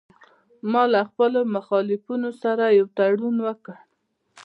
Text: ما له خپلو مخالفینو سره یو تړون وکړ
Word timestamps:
ما 0.71 0.83
له 0.93 1.01
خپلو 1.09 1.39
مخالفینو 1.55 2.29
سره 2.41 2.63
یو 2.77 2.85
تړون 2.97 3.35
وکړ 3.47 3.75